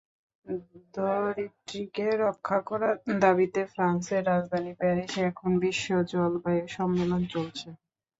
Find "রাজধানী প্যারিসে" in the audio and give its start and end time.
4.25-5.21